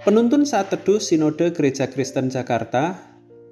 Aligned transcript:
Penuntun 0.00 0.48
saat 0.48 0.72
teduh 0.72 0.96
Sinode 0.96 1.52
Gereja 1.52 1.84
Kristen 1.84 2.32
Jakarta, 2.32 2.96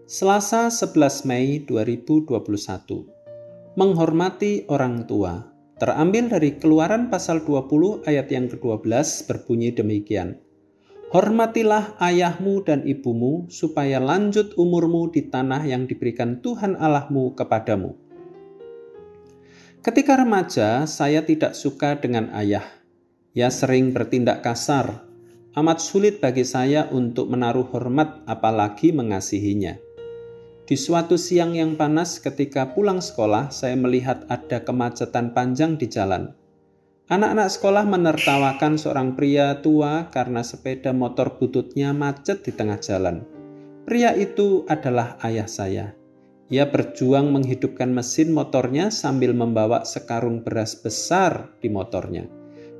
Selasa 0.08 0.72
11 0.72 1.28
Mei 1.28 1.60
2021. 1.60 3.76
Menghormati 3.76 4.64
orang 4.72 5.04
tua. 5.04 5.44
Terambil 5.76 6.32
dari 6.32 6.56
Keluaran 6.56 7.12
pasal 7.12 7.44
20 7.44 8.08
ayat 8.08 8.32
yang 8.32 8.48
ke-12 8.48 9.28
berbunyi 9.28 9.76
demikian. 9.76 10.40
Hormatilah 11.12 12.00
ayahmu 12.00 12.64
dan 12.64 12.80
ibumu 12.88 13.44
supaya 13.52 14.00
lanjut 14.00 14.56
umurmu 14.56 15.12
di 15.12 15.28
tanah 15.28 15.68
yang 15.68 15.84
diberikan 15.84 16.40
Tuhan 16.40 16.80
Allahmu 16.80 17.36
kepadamu. 17.36 17.92
Ketika 19.84 20.16
remaja, 20.16 20.88
saya 20.88 21.20
tidak 21.28 21.52
suka 21.52 22.00
dengan 22.00 22.32
ayah. 22.32 22.64
Ia 23.36 23.52
sering 23.52 23.92
bertindak 23.92 24.40
kasar, 24.40 25.07
amat 25.58 25.82
sulit 25.82 26.22
bagi 26.22 26.46
saya 26.46 26.86
untuk 26.94 27.26
menaruh 27.26 27.66
hormat 27.74 28.22
apalagi 28.30 28.94
mengasihinya. 28.94 29.74
Di 30.68 30.76
suatu 30.76 31.18
siang 31.18 31.56
yang 31.56 31.74
panas 31.74 32.22
ketika 32.22 32.76
pulang 32.76 33.02
sekolah, 33.02 33.50
saya 33.50 33.74
melihat 33.74 34.28
ada 34.30 34.62
kemacetan 34.62 35.34
panjang 35.34 35.80
di 35.80 35.88
jalan. 35.90 36.36
Anak-anak 37.08 37.48
sekolah 37.48 37.88
menertawakan 37.88 38.76
seorang 38.76 39.16
pria 39.16 39.64
tua 39.64 40.12
karena 40.12 40.44
sepeda 40.44 40.92
motor 40.92 41.40
bututnya 41.40 41.96
macet 41.96 42.44
di 42.44 42.52
tengah 42.52 42.76
jalan. 42.84 43.24
Pria 43.88 44.12
itu 44.12 44.68
adalah 44.68 45.16
ayah 45.24 45.48
saya. 45.48 45.96
Ia 46.52 46.68
berjuang 46.68 47.32
menghidupkan 47.32 47.88
mesin 47.88 48.36
motornya 48.36 48.92
sambil 48.92 49.32
membawa 49.32 49.88
sekarung 49.88 50.44
beras 50.44 50.76
besar 50.76 51.48
di 51.64 51.72
motornya. 51.72 52.37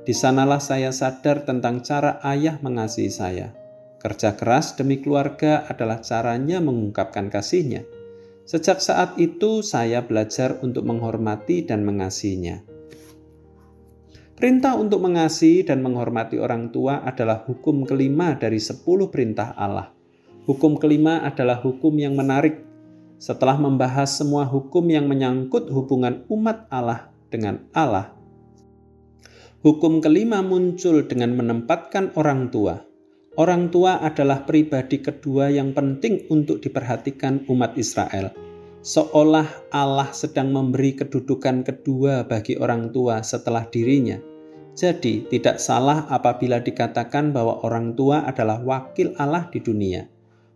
Di 0.09 0.17
sanalah 0.17 0.57
saya 0.57 0.89
sadar 0.89 1.45
tentang 1.45 1.85
cara 1.85 2.17
ayah 2.25 2.57
mengasihi 2.65 3.13
saya. 3.13 3.53
Kerja 4.01 4.33
keras 4.33 4.73
demi 4.73 4.97
keluarga 5.05 5.69
adalah 5.69 6.01
caranya 6.01 6.57
mengungkapkan 6.57 7.29
kasihnya. 7.29 7.85
Sejak 8.41 8.81
saat 8.81 9.21
itu 9.21 9.61
saya 9.61 10.01
belajar 10.01 10.57
untuk 10.65 10.89
menghormati 10.89 11.61
dan 11.61 11.85
mengasihinya. 11.85 12.57
Perintah 14.33 14.81
untuk 14.81 14.97
mengasihi 15.05 15.61
dan 15.61 15.85
menghormati 15.85 16.41
orang 16.41 16.73
tua 16.73 17.05
adalah 17.05 17.45
hukum 17.45 17.85
kelima 17.85 18.33
dari 18.33 18.57
sepuluh 18.57 19.13
perintah 19.13 19.53
Allah. 19.53 19.93
Hukum 20.49 20.81
kelima 20.81 21.21
adalah 21.21 21.61
hukum 21.61 21.93
yang 22.01 22.17
menarik. 22.17 22.57
Setelah 23.21 23.61
membahas 23.61 24.09
semua 24.09 24.49
hukum 24.49 24.89
yang 24.89 25.05
menyangkut 25.05 25.69
hubungan 25.69 26.25
umat 26.33 26.65
Allah 26.73 27.13
dengan 27.29 27.61
Allah, 27.77 28.17
Hukum 29.59 29.99
kelima 29.99 30.39
muncul 30.39 31.03
dengan 31.03 31.35
menempatkan 31.35 32.15
orang 32.15 32.47
tua. 32.47 32.79
Orang 33.35 33.67
tua 33.67 33.99
adalah 33.99 34.47
pribadi 34.47 35.03
kedua 35.03 35.51
yang 35.51 35.75
penting 35.75 36.31
untuk 36.31 36.63
diperhatikan 36.63 37.43
umat 37.51 37.75
Israel. 37.75 38.31
Seolah 38.79 39.67
Allah 39.75 40.15
sedang 40.15 40.55
memberi 40.55 40.95
kedudukan 40.95 41.67
kedua 41.67 42.23
bagi 42.23 42.55
orang 42.55 42.95
tua 42.95 43.19
setelah 43.19 43.67
dirinya. 43.67 44.15
Jadi, 44.79 45.27
tidak 45.27 45.59
salah 45.59 46.07
apabila 46.07 46.63
dikatakan 46.63 47.35
bahwa 47.35 47.59
orang 47.67 47.99
tua 47.99 48.23
adalah 48.23 48.63
wakil 48.63 49.11
Allah 49.19 49.51
di 49.51 49.59
dunia. 49.59 50.07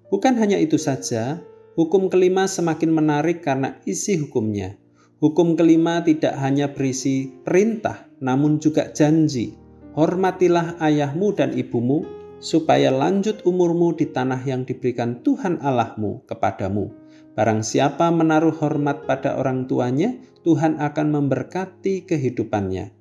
Bukan 0.08 0.40
hanya 0.40 0.56
itu 0.56 0.80
saja, 0.80 1.44
hukum 1.76 2.08
kelima 2.08 2.48
semakin 2.48 2.96
menarik 2.96 3.44
karena 3.44 3.84
isi 3.84 4.16
hukumnya. 4.16 4.80
Hukum 5.20 5.60
kelima 5.60 6.00
tidak 6.08 6.40
hanya 6.40 6.72
berisi 6.72 7.32
perintah, 7.44 8.08
namun 8.24 8.64
juga 8.64 8.88
janji. 8.96 9.60
Hormatilah 9.94 10.80
ayahmu 10.80 11.36
dan 11.36 11.52
ibumu, 11.54 12.08
supaya 12.40 12.90
lanjut 12.90 13.44
umurmu 13.44 13.94
di 13.94 14.08
tanah 14.10 14.40
yang 14.48 14.64
diberikan 14.64 15.20
Tuhan 15.22 15.60
Allahmu 15.60 16.24
kepadamu. 16.26 16.90
Barang 17.36 17.62
siapa 17.62 18.10
menaruh 18.10 18.56
hormat 18.56 19.04
pada 19.04 19.36
orang 19.36 19.68
tuanya, 19.68 20.16
Tuhan 20.48 20.80
akan 20.80 21.08
memberkati 21.20 22.08
kehidupannya. 22.08 22.94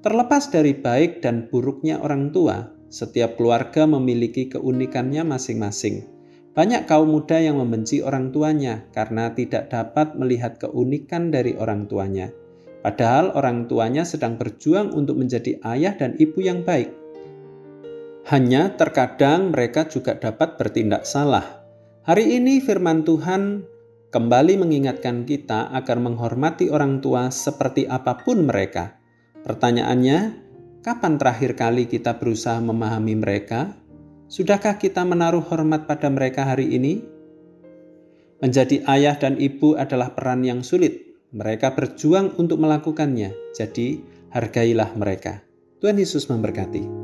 Terlepas 0.00 0.48
dari 0.48 0.72
baik 0.72 1.20
dan 1.20 1.46
buruknya 1.52 2.00
orang 2.00 2.32
tua, 2.32 2.72
setiap 2.88 3.36
keluarga 3.36 3.84
memiliki 3.84 4.48
keunikannya 4.48 5.28
masing-masing. 5.28 6.08
Banyak 6.50 6.88
kaum 6.88 7.14
muda 7.14 7.38
yang 7.38 7.60
membenci 7.60 8.02
orang 8.02 8.34
tuanya 8.34 8.88
karena 8.90 9.30
tidak 9.36 9.70
dapat 9.70 10.18
melihat 10.18 10.58
keunikan 10.58 11.30
dari 11.30 11.54
orang 11.54 11.86
tuanya. 11.86 12.32
Padahal 12.80 13.36
orang 13.36 13.68
tuanya 13.68 14.08
sedang 14.08 14.40
berjuang 14.40 14.96
untuk 14.96 15.20
menjadi 15.20 15.60
ayah 15.68 15.92
dan 16.00 16.16
ibu 16.16 16.40
yang 16.40 16.64
baik. 16.64 16.88
Hanya 18.32 18.72
terkadang 18.76 19.52
mereka 19.52 19.84
juga 19.84 20.16
dapat 20.16 20.56
bertindak 20.56 21.04
salah. 21.04 21.60
Hari 22.08 22.40
ini 22.40 22.64
firman 22.64 23.04
Tuhan 23.04 23.68
kembali 24.08 24.56
mengingatkan 24.56 25.28
kita 25.28 25.68
agar 25.76 26.00
menghormati 26.00 26.72
orang 26.72 27.04
tua 27.04 27.28
seperti 27.28 27.84
apa 27.84 28.16
pun 28.24 28.48
mereka. 28.48 28.96
Pertanyaannya, 29.44 30.18
kapan 30.80 31.20
terakhir 31.20 31.60
kali 31.60 31.84
kita 31.84 32.16
berusaha 32.16 32.64
memahami 32.64 33.14
mereka? 33.18 33.76
Sudahkah 34.30 34.80
kita 34.80 35.04
menaruh 35.04 35.42
hormat 35.42 35.84
pada 35.84 36.08
mereka 36.08 36.48
hari 36.48 36.70
ini? 36.72 37.02
Menjadi 38.40 38.80
ayah 38.88 39.20
dan 39.20 39.36
ibu 39.36 39.76
adalah 39.76 40.16
peran 40.16 40.46
yang 40.46 40.64
sulit. 40.64 41.09
Mereka 41.30 41.78
berjuang 41.78 42.34
untuk 42.42 42.58
melakukannya, 42.58 43.54
jadi 43.54 44.02
hargailah 44.34 44.98
mereka. 44.98 45.46
Tuhan 45.78 45.96
Yesus 45.96 46.26
memberkati. 46.26 46.99